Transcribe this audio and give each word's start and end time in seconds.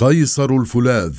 قيصر 0.00 0.50
الفولاذ. 0.50 1.14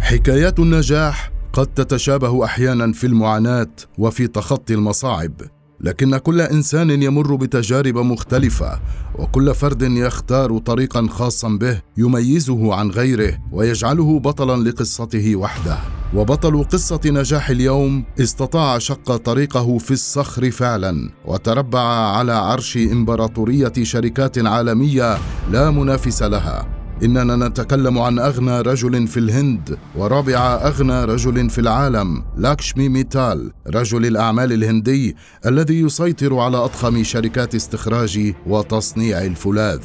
حكايات 0.00 0.58
النجاح 0.58 1.32
قد 1.52 1.66
تتشابه 1.66 2.44
أحيانا 2.44 2.92
في 2.92 3.06
المعاناة 3.06 3.70
وفي 3.98 4.26
تخطي 4.26 4.74
المصاعب 4.74 5.32
لكن 5.80 6.16
كل 6.16 6.40
إنسان 6.40 7.02
يمر 7.02 7.34
بتجارب 7.34 7.98
مختلفة 7.98 8.80
وكل 9.18 9.54
فرد 9.54 9.82
يختار 9.82 10.58
طريقا 10.58 11.06
خاصا 11.10 11.48
به 11.48 11.82
يميزه 11.96 12.74
عن 12.74 12.90
غيره 12.90 13.38
ويجعله 13.52 14.18
بطلا 14.18 14.70
لقصته 14.70 15.36
وحده. 15.36 15.78
وبطل 16.14 16.64
قصة 16.64 17.00
نجاح 17.06 17.50
اليوم 17.50 18.04
استطاع 18.20 18.78
شق 18.78 19.16
طريقه 19.16 19.78
في 19.78 19.90
الصخر 19.90 20.50
فعلا 20.50 21.10
وتربع 21.24 21.80
على 22.16 22.32
عرش 22.32 22.76
إمبراطورية 22.76 23.72
شركات 23.82 24.38
عالمية 24.38 25.18
لا 25.50 25.70
منافس 25.70 26.22
لها. 26.22 26.85
إننا 27.02 27.48
نتكلم 27.48 27.98
عن 27.98 28.18
أغنى 28.18 28.60
رجل 28.60 29.06
في 29.06 29.16
الهند 29.16 29.78
ورابع 29.96 30.38
أغنى 30.38 31.04
رجل 31.04 31.50
في 31.50 31.60
العالم 31.60 32.24
لاكشمي 32.36 32.88
ميتال 32.88 33.52
رجل 33.66 34.06
الأعمال 34.06 34.52
الهندي 34.52 35.16
الذي 35.46 35.80
يسيطر 35.80 36.38
على 36.38 36.56
أضخم 36.56 37.02
شركات 37.02 37.54
استخراج 37.54 38.34
وتصنيع 38.46 39.24
الفولاذ. 39.24 39.80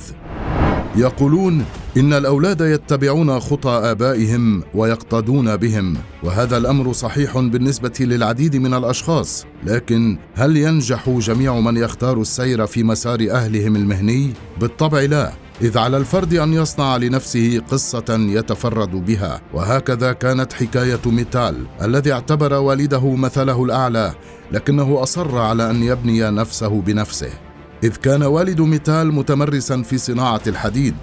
يقولون 0.96 1.66
إن 1.98 2.14
الأولاد 2.14 2.62
يتبعون 2.62 3.40
خطى 3.40 3.70
آبائهم 3.70 4.64
ويقتدون 4.74 5.56
بهم 5.58 5.98
وهذا 6.24 6.58
الأمر 6.58 6.94
صحيح 6.94 7.40
بالنسبة 7.40 7.94
للعديد 8.00 8.56
من 8.56 8.74
الأشخاص 8.74 9.46
لكن 9.64 10.18
هل 10.34 10.58
ينجح 10.58 11.10
جميع 11.10 11.60
من 11.60 11.78
يختار 11.78 12.22
السير 12.22 12.66
في 12.66 12.84
مسار 12.84 13.28
أهلهم 13.32 13.76
المهني؟ 13.76 14.34
بالطبع 14.60 15.00
لا. 15.02 15.32
إذ 15.62 15.78
على 15.78 15.98
الفرد 15.98 16.34
أن 16.34 16.54
يصنع 16.54 16.98
لنفسه 16.98 17.62
قصة 17.72 18.06
يتفرد 18.10 19.06
بها. 19.06 19.42
وهكذا 19.54 20.14
كانت 20.14 20.54
حكاية 20.54 21.00
ميتال 21.06 21.56
الذي 21.82 22.14
اعتبر 22.14 22.54
والده 22.54 23.16
مثله 23.16 23.64
الأعلى 23.64 24.14
لكنه 24.52 25.04
أصر 25.04 25.38
على 25.38 25.70
أن 25.70 25.84
يبني 25.84 26.22
نفسه 26.22 26.82
بنفسه. 26.82 27.30
إذ 27.84 27.96
كان 27.96 28.24
والد 28.24 28.62
ميتال 28.62 29.14
متمرسا 29.14 29.82
في 29.82 29.98
صناعة 29.98 30.42
الحديد 30.48 30.96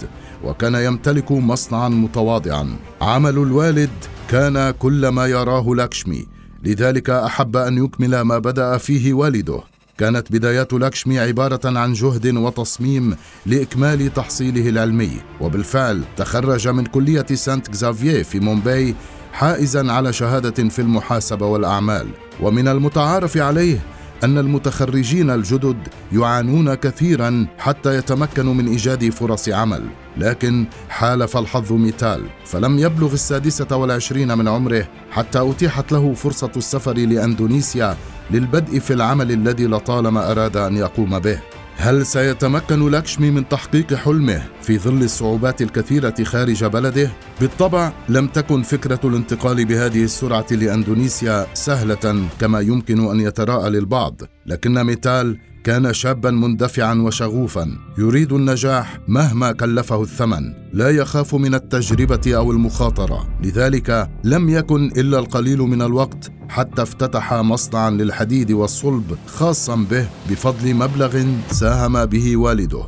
وكان 0.44 0.74
يمتلك 0.74 1.32
مصنعا 1.32 1.88
متواضعا. 1.88 2.76
عمل 3.00 3.38
الوالد 3.38 3.90
كان 4.28 4.70
كل 4.70 5.08
ما 5.08 5.26
يراه 5.26 5.74
لاكشمي 5.74 6.26
لذلك 6.64 7.10
أحب 7.10 7.56
أن 7.56 7.84
يكمل 7.84 8.20
ما 8.20 8.38
بدأ 8.38 8.78
فيه 8.78 9.12
والده. 9.12 9.60
كانت 9.98 10.32
بدايات 10.32 10.72
لاكشمي 10.72 11.18
عبارة 11.18 11.78
عن 11.78 11.92
جهد 11.92 12.36
وتصميم 12.36 13.16
لإكمال 13.46 14.14
تحصيله 14.14 14.68
العلمي. 14.68 15.10
وبالفعل 15.40 16.02
تخرج 16.16 16.68
من 16.68 16.86
كلية 16.86 17.26
سانت 17.34 17.68
كزافييه 17.68 18.22
في 18.22 18.40
مومباي 18.40 18.94
حائزا 19.32 19.92
على 19.92 20.12
شهادة 20.12 20.68
في 20.68 20.78
المحاسبة 20.78 21.46
والأعمال. 21.46 22.08
ومن 22.40 22.68
المتعارف 22.68 23.36
عليه 23.36 23.78
أن 24.24 24.38
المتخرجين 24.38 25.30
الجدد 25.30 25.76
يعانون 26.12 26.74
كثيرا 26.74 27.46
حتى 27.58 27.98
يتمكنوا 27.98 28.54
من 28.54 28.68
إيجاد 28.68 29.10
فرص 29.10 29.48
عمل. 29.48 29.82
لكن 30.16 30.66
حالف 30.88 31.36
الحظ 31.36 31.72
ميتال 31.72 32.22
فلم 32.44 32.78
يبلغ 32.78 33.12
السادسة 33.12 33.76
والعشرين 33.76 34.38
من 34.38 34.48
عمره 34.48 34.88
حتى 35.10 35.50
أتيحت 35.50 35.92
له 35.92 36.14
فرصة 36.14 36.50
السفر 36.56 36.94
لأندونيسيا 36.94 37.96
للبدء 38.30 38.78
في 38.78 38.92
العمل 38.92 39.32
الذي 39.32 39.66
لطالما 39.66 40.30
أراد 40.30 40.56
أن 40.56 40.76
يقوم 40.76 41.18
به 41.18 41.40
هل 41.76 42.06
سيتمكن 42.06 42.90
لاكشمي 42.90 43.30
من 43.30 43.48
تحقيق 43.48 43.94
حلمه 43.94 44.42
في 44.62 44.78
ظل 44.78 45.02
الصعوبات 45.02 45.62
الكثيرة 45.62 46.14
خارج 46.24 46.64
بلده؟ 46.64 47.10
بالطبع 47.40 47.92
لم 48.08 48.26
تكن 48.26 48.62
فكرة 48.62 49.00
الانتقال 49.04 49.64
بهذه 49.64 50.04
السرعة 50.04 50.46
لأندونيسيا 50.50 51.46
سهلة 51.54 52.28
كما 52.40 52.60
يمكن 52.60 53.10
أن 53.10 53.20
يتراءى 53.20 53.70
للبعض، 53.70 54.20
لكن 54.48 54.82
ميتال 54.84 55.38
كان 55.64 55.92
شابا 55.92 56.30
مندفعا 56.30 56.94
وشغوفا 56.94 57.78
يريد 57.98 58.32
النجاح 58.32 59.00
مهما 59.08 59.52
كلفه 59.52 60.02
الثمن 60.02 60.54
لا 60.72 60.90
يخاف 60.90 61.34
من 61.34 61.54
التجربة 61.54 62.36
أو 62.36 62.52
المخاطرة. 62.52 63.28
لذلك 63.42 64.10
لم 64.24 64.48
يكن 64.48 64.86
إلا 64.96 65.18
القليل 65.18 65.58
من 65.58 65.82
الوقت 65.82 66.32
حتى 66.48 66.82
افتتح 66.82 67.34
مصنعا 67.34 67.90
للحديد 67.90 68.52
والصلب 68.52 69.16
خاصا 69.26 69.76
به 69.76 70.08
بفضل 70.30 70.74
مبلغ 70.74 71.24
ساهم 71.50 72.06
به 72.06 72.36
والده. 72.36 72.82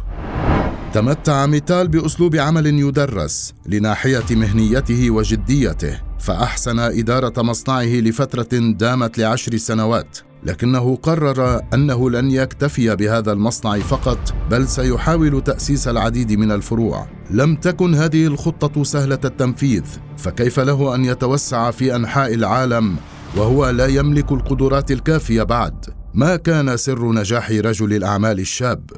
تمتع 0.93 1.47
ميتال 1.47 1.89
بأسلوب 1.89 2.37
عمل 2.37 2.67
يدرس 2.67 3.55
لناحية 3.67 4.25
مهنيته 4.31 5.11
وجديته 5.11 6.01
فأحسن 6.19 6.79
إدارة 6.79 7.43
مصنعه 7.43 8.01
لفترة 8.01 8.59
دامت 8.59 9.19
لعشر 9.19 9.57
سنوات. 9.57 10.19
لكنه 10.45 10.97
قرر 10.97 11.61
أنه 11.75 12.11
لن 12.11 12.31
يكتفي 12.31 12.97
بهذا 12.97 13.33
المصنع 13.33 13.79
فقط 13.79 14.35
بل 14.51 14.69
سيحاول 14.69 15.45
تأسيس 15.45 15.89
العديد 15.89 16.33
من 16.33 16.53
الفروع. 16.53 17.07
لم 17.31 17.57
تكن 17.57 17.95
هذه 17.95 18.27
الخطة 18.27 18.83
سهلة 18.85 19.19
التنفيذ 19.25 19.85
فكيف 20.17 20.61
له 20.61 20.95
أن 20.95 21.05
يتوسع 21.05 21.71
في 21.71 21.97
أنحاء 21.97 22.35
العالم 22.35 22.97
وهو 23.37 23.71
لا 23.71 23.87
يملك 23.87 24.33
القدرات 24.33 24.91
الكافية 24.91 25.43
بعد؟ 25.43 25.75
ما 26.15 26.37
كان 26.37 26.77
سر 26.77 27.13
نجاح 27.13 27.51
رجل 27.51 27.93
الأعمال 27.93 28.41
الشاب؟ 28.41 28.91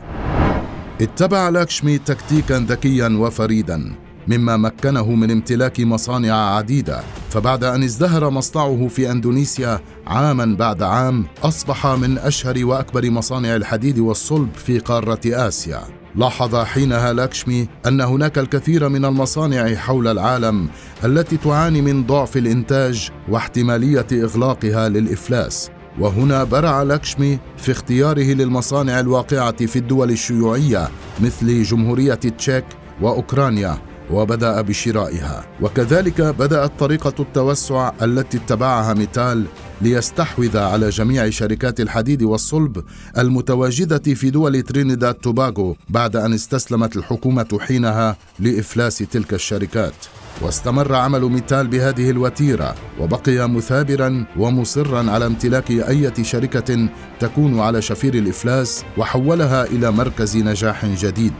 اتبع 1.00 1.48
لاكشمي 1.48 1.98
تكتيكا 1.98 2.58
ذكيا 2.58 3.08
وفريدا. 3.08 4.01
مما 4.28 4.56
مكنه 4.56 5.10
من 5.10 5.30
امتلاك 5.30 5.80
مصانع 5.80 6.56
عديدة. 6.56 7.00
فبعد 7.30 7.64
أن 7.64 7.82
ازدهر 7.82 8.30
مصنعه 8.30 8.88
في 8.88 9.10
أندونيسيا 9.10 9.80
عاما 10.06 10.56
بعد 10.56 10.82
عام 10.82 11.24
أصبح 11.42 11.86
من 11.86 12.18
أشهر 12.18 12.64
وأكبر 12.64 13.10
مصانع 13.10 13.56
الحديد 13.56 13.98
والصلب 13.98 14.48
في 14.54 14.78
قارة 14.78 15.20
آسيا. 15.26 15.80
لاحظ 16.16 16.56
حينها 16.56 17.12
لاكشمي 17.12 17.68
أن 17.86 18.00
هناك 18.00 18.38
الكثير 18.38 18.88
من 18.88 19.04
المصانع 19.04 19.74
حول 19.74 20.08
العالم 20.08 20.68
التي 21.04 21.36
تعاني 21.36 21.82
من 21.82 22.06
ضعف 22.06 22.36
الإنتاج 22.36 23.10
واحتمالية 23.28 24.06
إغلاقها 24.12 24.88
للإفلاس. 24.88 25.70
وهنا 25.98 26.44
برع 26.44 26.82
لاكشمي 26.82 27.38
في 27.56 27.72
اختياره 27.72 28.32
للمصانع 28.34 29.00
الواقعة 29.00 29.66
في 29.66 29.76
الدول 29.76 30.10
الشيوعية 30.10 30.88
مثل 31.20 31.62
جمهورية 31.62 32.14
تشيك 32.14 32.64
وأوكرانيا. 33.02 33.78
وبدأ 34.12 34.60
بشرائها. 34.60 35.44
وكذلك 35.60 36.20
بدأت 36.20 36.72
طريقة 36.78 37.14
التوسع 37.20 37.92
التي 38.02 38.36
اتبعها 38.38 38.94
ميتال 38.94 39.44
ليستحوذ 39.80 40.58
على 40.58 40.88
جميع 40.88 41.30
شركات 41.30 41.80
الحديد 41.80 42.22
والصلب 42.22 42.84
المتواجدة 43.18 44.14
في 44.14 44.30
دول 44.30 44.62
ترينيداد 44.62 45.14
توباغو 45.14 45.76
بعد 45.88 46.16
أن 46.16 46.32
استسلمت 46.32 46.96
الحكومة 46.96 47.58
حينها 47.60 48.16
لإفلاس 48.38 48.98
تلك 48.98 49.34
الشركات. 49.34 49.94
واستمر 50.40 50.94
عمل 50.94 51.20
ميتال 51.20 51.66
بهذه 51.66 52.10
الوتيرة 52.10 52.74
وبقي 53.00 53.48
مثابرا 53.48 54.26
ومصرا 54.38 55.10
على 55.10 55.26
امتلاك 55.26 55.70
أي 55.70 56.24
شركة 56.24 56.88
تكون 57.20 57.60
على 57.60 57.82
شفير 57.82 58.14
الإفلاس 58.14 58.84
وحولها 58.98 59.64
إلى 59.64 59.90
مركز 59.90 60.36
نجاح 60.36 60.86
جديد. 60.86 61.34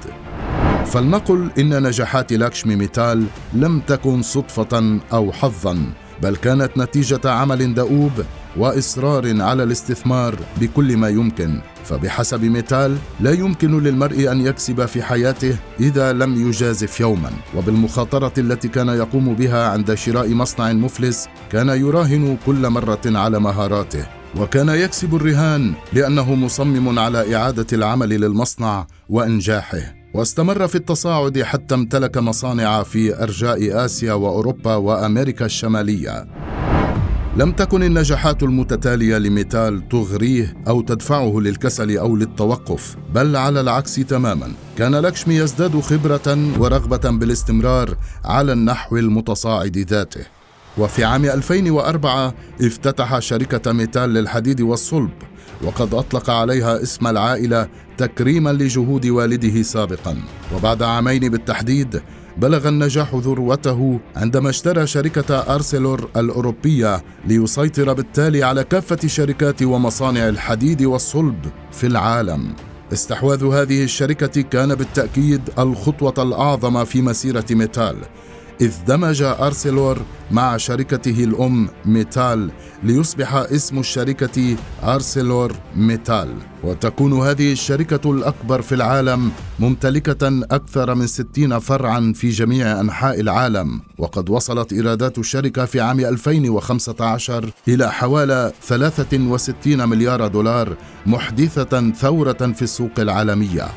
فلنقل 0.92 1.50
إن 1.58 1.82
نجاحات 1.82 2.32
لاكشمي 2.32 2.76
ميتال 2.76 3.24
لم 3.54 3.80
تكن 3.80 4.22
صدفة 4.22 5.00
أو 5.12 5.32
حظا 5.32 5.92
بل 6.22 6.36
كانت 6.36 6.78
نتيجة 6.78 7.30
عمل 7.30 7.74
دؤوب 7.74 8.12
وإصرار 8.56 9.42
على 9.42 9.62
الاستثمار 9.62 10.34
بكل 10.60 10.96
ما 10.96 11.08
يمكن. 11.08 11.60
فبحسب 11.84 12.44
ميتال 12.44 12.96
لا 13.20 13.32
يمكن 13.32 13.82
للمرء 13.82 14.32
أن 14.32 14.46
يكسب 14.46 14.86
في 14.86 15.02
حياته 15.02 15.56
إذا 15.80 16.12
لم 16.12 16.48
يجازف 16.48 17.00
يوما. 17.00 17.30
وبالمخاطرة 17.56 18.32
التي 18.38 18.68
كان 18.68 18.88
يقوم 18.88 19.34
بها 19.34 19.68
عند 19.68 19.94
شراء 19.94 20.28
مصنع 20.28 20.72
مفلس 20.72 21.28
كان 21.52 21.68
يراهن 21.68 22.36
كل 22.46 22.68
مرة 22.68 23.00
على 23.06 23.40
مهاراته. 23.40 24.06
وكان 24.36 24.68
يكسب 24.68 25.14
الرهان 25.14 25.72
لأنه 25.92 26.34
مصمم 26.34 26.98
على 26.98 27.36
إعادة 27.36 27.66
العمل 27.72 28.08
للمصنع 28.08 28.86
وإنجاحه. 29.08 30.01
واستمر 30.14 30.68
في 30.68 30.74
التصاعد 30.74 31.42
حتى 31.42 31.74
امتلك 31.74 32.18
مصانع 32.18 32.82
في 32.82 33.22
أرجاء 33.22 33.84
آسيا 33.84 34.12
وأوروبا 34.12 34.74
وأمريكا 34.74 35.46
الشمالية. 35.46 36.26
لم 37.36 37.52
تكن 37.52 37.82
النجاحات 37.82 38.42
المتتالية 38.42 39.18
لميتال 39.18 39.88
تغريه 39.88 40.54
أو 40.68 40.80
تدفعه 40.80 41.40
للكسل 41.40 41.98
أو 41.98 42.16
للتوقف 42.16 42.96
بل 43.14 43.36
على 43.36 43.60
العكس 43.60 43.94
تماما. 43.94 44.52
كان 44.78 44.94
لكشمي 44.94 45.34
يزداد 45.34 45.80
خبرة 45.80 46.58
ورغبة 46.58 47.10
بالاستمرار 47.10 47.96
على 48.24 48.52
النحو 48.52 48.96
المتصاعد 48.96 49.78
ذاته. 49.78 50.24
وفي 50.78 51.04
عام 51.04 51.24
2004 51.24 52.34
افتتح 52.60 53.18
شركة 53.18 53.72
ميتال 53.72 54.14
للحديد 54.14 54.60
والصلب 54.60 55.10
وقد 55.64 55.94
أطلق 55.94 56.30
عليها 56.30 56.82
اسم 56.82 57.06
العائلة 57.06 57.68
تكريما 57.96 58.52
لجهود 58.52 59.06
والده 59.06 59.62
سابقا. 59.62 60.16
وبعد 60.56 60.82
عامين 60.82 61.28
بالتحديد 61.28 62.02
بلغ 62.36 62.68
النجاح 62.68 63.14
ذروته 63.14 64.00
عندما 64.16 64.50
اشترى 64.50 64.86
شركة 64.86 65.54
أرسلور 65.54 66.08
الأوروبية 66.16 67.02
ليسيطر 67.26 67.92
بالتالي 67.92 68.42
على 68.42 68.64
كافة 68.64 69.08
شركات 69.08 69.62
ومصانع 69.62 70.28
الحديد 70.28 70.82
والصلب 70.82 71.46
في 71.72 71.86
العالم. 71.86 72.54
استحواذ 72.92 73.44
هذه 73.44 73.84
الشركة 73.84 74.42
كان 74.42 74.74
بالتأكيد 74.74 75.40
الخطوة 75.58 76.14
الأعظم 76.18 76.84
في 76.84 77.02
مسيرة 77.02 77.44
ميتال. 77.50 77.96
إذ 78.60 78.84
دمج 78.86 79.22
أرسلور 79.22 79.98
مع 80.30 80.56
شركته 80.56 81.24
الأم 81.24 81.68
ميتال 81.84 82.50
ليصبح 82.82 83.34
اسم 83.34 83.78
الشركة 83.78 84.56
أرسلور 84.84 85.52
ميتال. 85.76 86.34
وتكون 86.64 87.12
هذه 87.12 87.52
الشركة 87.52 88.10
الأكبر 88.10 88.62
في 88.62 88.74
العالم 88.74 89.30
ممتلكة 89.60 90.44
أكثر 90.50 90.94
من 90.94 91.06
60 91.06 91.58
فرعا 91.58 92.12
في 92.16 92.30
جميع 92.30 92.80
أنحاء 92.80 93.20
العالم. 93.20 93.80
وقد 93.98 94.30
وصلت 94.30 94.72
إيرادات 94.72 95.18
الشركة 95.18 95.64
في 95.64 95.80
عام 95.80 96.00
2015 96.00 97.50
إلى 97.68 97.92
حوالي 97.92 98.52
63 98.62 99.88
مليار 99.88 100.26
دولار 100.26 100.76
محدثة 101.06 101.90
ثورة 101.90 102.32
في 102.32 102.62
السوق 102.62 102.92
العالمية. 102.98 103.68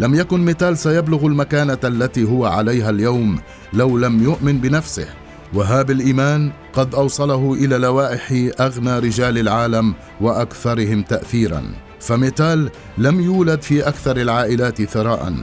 لم 0.00 0.14
يكن 0.14 0.44
ميتال 0.44 0.78
سيبلغ 0.78 1.26
المكانة 1.26 1.78
التي 1.84 2.24
هو 2.24 2.46
عليها 2.46 2.90
اليوم 2.90 3.38
لو 3.72 3.98
لم 3.98 4.22
يؤمن 4.22 4.58
بنفسه. 4.58 5.06
وها 5.54 5.72
هو 5.72 5.90
الإيمان 5.90 6.52
قد 6.72 6.94
أوصله 6.94 7.54
إلى 7.54 7.78
لوائح 7.78 8.32
أغنى 8.60 8.98
رجال 8.98 9.38
العالم 9.38 9.94
وأكثرهم 10.20 11.02
تأثيرا. 11.02 11.62
فميتال 12.00 12.70
لم 12.98 13.20
يولد 13.20 13.62
في 13.62 13.88
أكثر 13.88 14.16
العائلات 14.16 14.82
ثراء 14.82 15.34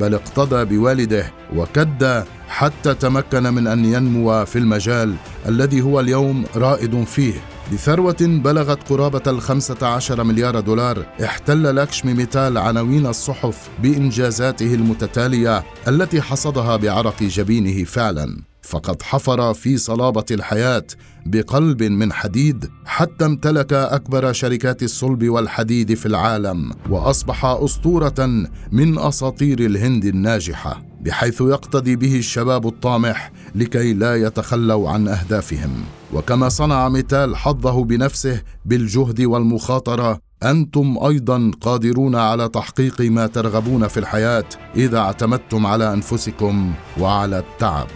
بل 0.00 0.14
اقتدى 0.14 0.64
بوالده 0.64 1.32
وكد 1.56 2.24
حتى 2.48 2.94
تمكن 2.94 3.42
من 3.42 3.66
أن 3.66 3.84
ينمو 3.84 4.44
في 4.44 4.58
المجال 4.58 5.14
الذي 5.48 5.82
هو 5.82 6.00
اليوم 6.00 6.44
رائد 6.56 7.04
فيه. 7.04 7.34
بثروة 7.72 8.16
بلغت 8.20 8.88
قرابة 8.88 9.22
الخمسة 9.26 9.86
عشر 9.86 10.24
مليار 10.24 10.60
دولار 10.60 11.06
احتل 11.24 11.62
لاكشمي 11.62 12.14
ميتال 12.14 12.58
عناوين 12.58 13.06
الصحف 13.06 13.68
بإنجازاته 13.82 14.74
المتتالية 14.74 15.64
التي 15.88 16.22
حصدها 16.22 16.76
بعرق 16.76 17.22
جبينه 17.22 17.84
فعلا. 17.84 18.50
فقد 18.62 19.02
حفر 19.02 19.54
في 19.54 19.76
صلابة 19.76 20.24
الحياة 20.30 20.86
بقلب 21.26 21.82
من 21.82 22.12
حديد 22.12 22.70
حتى 22.84 23.24
امتلك 23.24 23.72
أكبر 23.72 24.32
شركات 24.32 24.82
الصلب 24.82 25.28
والحديد 25.28 25.94
في 25.94 26.06
العالم 26.06 26.70
وأصبح 26.90 27.44
أسطورة 27.44 28.46
من 28.72 28.98
أساطير 28.98 29.60
الهند 29.60 30.04
الناجحة 30.04 30.82
بحيث 31.00 31.40
يقتدي 31.40 31.96
به 31.96 32.18
الشباب 32.18 32.66
الطامح 32.66 33.32
لكي 33.54 33.94
لا 33.94 34.16
يتخلوا 34.16 34.90
عن 34.90 35.08
أهدافهم. 35.08 35.84
وكما 36.12 36.48
صنع 36.48 36.88
ميتال 36.88 37.36
حظه 37.36 37.84
بنفسه 37.84 38.42
بالجهد 38.64 39.20
والمخاطرة 39.20 40.20
أنتم 40.42 40.98
أيضا 41.06 41.50
قادرون 41.60 42.16
على 42.16 42.48
تحقيق 42.48 43.00
ما 43.00 43.26
ترغبون 43.26 43.88
في 43.88 44.00
الحياة 44.00 44.44
إذا 44.76 44.98
اعتمدتم 44.98 45.66
على 45.66 45.92
أنفسكم 45.92 46.72
وعلى 47.00 47.38
التعب. 47.38 47.86